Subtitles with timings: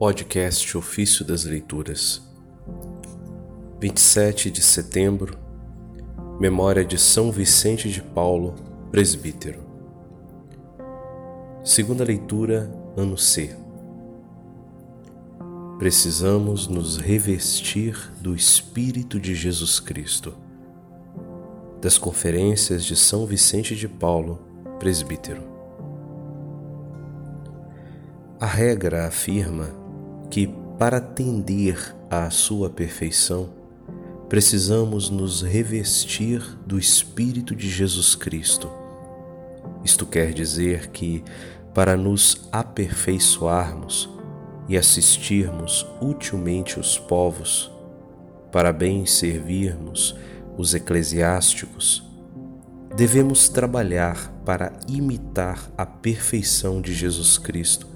[0.00, 2.22] Podcast Ofício das Leituras.
[3.82, 5.36] 27 de setembro
[6.40, 8.54] Memória de São Vicente de Paulo,
[8.90, 9.60] Presbítero.
[11.62, 13.54] Segunda leitura, ano C.
[15.78, 20.32] Precisamos nos revestir do Espírito de Jesus Cristo.
[21.78, 24.40] Das Conferências de São Vicente de Paulo,
[24.78, 25.42] Presbítero.
[28.40, 29.78] A regra afirma
[30.30, 30.46] que,
[30.78, 33.50] para atender à sua perfeição,
[34.28, 38.70] precisamos nos revestir do Espírito de Jesus Cristo.
[39.84, 41.24] Isto quer dizer que,
[41.74, 44.08] para nos aperfeiçoarmos
[44.68, 47.70] e assistirmos utilmente os povos,
[48.52, 50.14] para bem servirmos
[50.56, 52.04] os eclesiásticos,
[52.96, 57.89] devemos trabalhar para imitar a perfeição de Jesus Cristo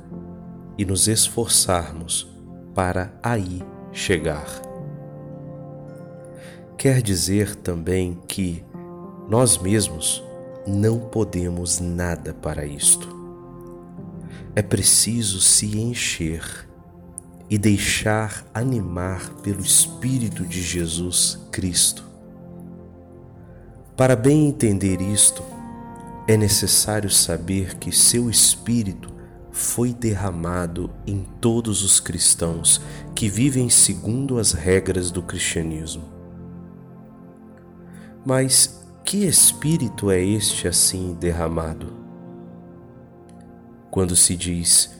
[0.76, 2.26] e nos esforçarmos
[2.74, 4.46] para aí chegar.
[6.76, 8.64] Quer dizer também que
[9.28, 10.22] nós mesmos
[10.66, 13.08] não podemos nada para isto.
[14.54, 16.68] É preciso se encher
[17.48, 22.04] e deixar animar pelo Espírito de Jesus Cristo.
[23.96, 25.42] Para bem entender isto,
[26.26, 29.13] é necessário saber que seu Espírito
[29.54, 32.80] foi derramado em todos os cristãos
[33.14, 36.02] que vivem segundo as regras do cristianismo.
[38.26, 41.96] Mas que espírito é este assim derramado?
[43.92, 44.92] Quando se diz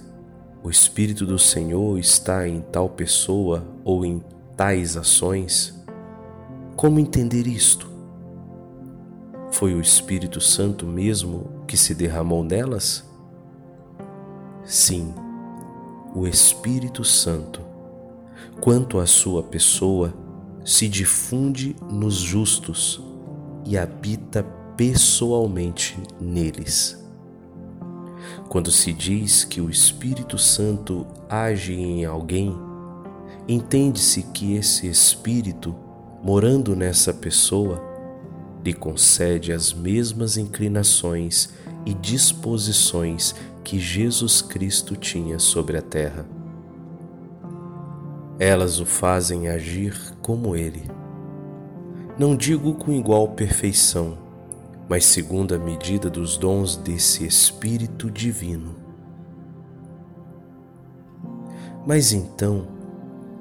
[0.63, 4.23] o Espírito do Senhor está em tal pessoa ou em
[4.57, 5.85] tais ações,
[6.77, 7.91] como entender isto?
[9.51, 13.14] Foi o Espírito Santo mesmo que se derramou nelas?
[14.65, 15.15] Sim,
[16.15, 17.61] o Espírito Santo,
[18.63, 20.15] quanto à sua pessoa,
[20.65, 23.03] se difunde nos justos
[23.67, 24.43] e habita
[24.75, 26.99] pessoalmente neles.
[28.49, 32.57] Quando se diz que o Espírito Santo age em alguém,
[33.47, 35.75] entende-se que esse Espírito,
[36.23, 37.83] morando nessa pessoa,
[38.65, 41.51] lhe concede as mesmas inclinações
[41.85, 46.27] e disposições que Jesus Cristo tinha sobre a terra.
[48.39, 50.83] Elas o fazem agir como ele.
[52.19, 54.19] Não digo com igual perfeição,
[54.89, 58.77] mas segundo a medida dos dons desse Espírito Divino.
[61.87, 62.69] Mas então,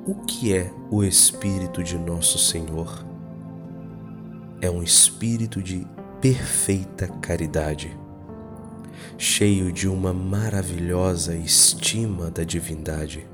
[0.06, 3.06] o que é o Espírito de Nosso Senhor?
[4.62, 5.86] É um espírito de
[6.22, 8.03] perfeita caridade
[9.18, 13.28] cheio de uma maravilhosa estima da divindade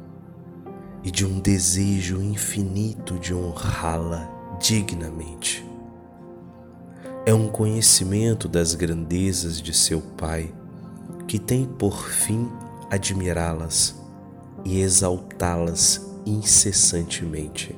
[1.03, 5.65] e de um desejo infinito de honrá-la dignamente.
[7.25, 10.53] É um conhecimento das grandezas de seu Pai
[11.27, 12.49] que tem por fim
[12.89, 13.95] admirá-las
[14.65, 17.75] e exaltá-las incessantemente.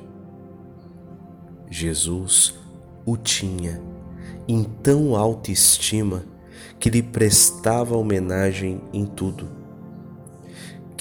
[1.70, 2.54] Jesus
[3.04, 3.80] o tinha
[4.48, 6.24] em tão alta estima
[6.78, 9.62] que lhe prestava homenagem em tudo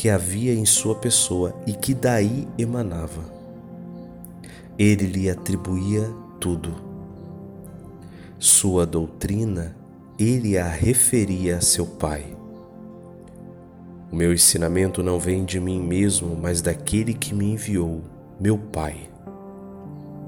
[0.01, 3.23] que havia em sua pessoa e que daí emanava.
[4.75, 6.73] Ele lhe atribuía tudo.
[8.39, 9.75] Sua doutrina
[10.17, 12.35] ele a referia a seu Pai.
[14.11, 18.01] O meu ensinamento não vem de mim mesmo, mas daquele que me enviou,
[18.39, 19.07] meu Pai.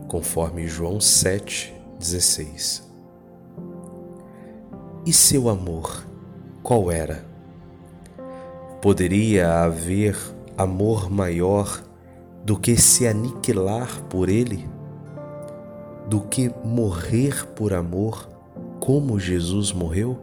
[0.07, 2.92] Conforme João 7,16
[5.05, 6.05] e seu amor,
[6.61, 7.25] qual era?
[8.81, 10.17] Poderia haver
[10.57, 11.83] amor maior
[12.43, 14.67] do que se aniquilar por ele?
[16.07, 18.29] Do que morrer por amor
[18.79, 20.19] como Jesus morreu?